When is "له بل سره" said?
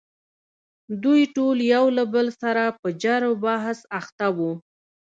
1.97-2.63